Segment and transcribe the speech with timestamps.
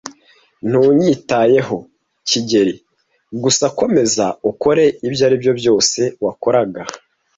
[0.69, 1.77] Ntunyitayeho,
[2.27, 2.75] kigeli.
[3.43, 6.81] Gusa komeza ukore ibyo aribyo byose wakoraga.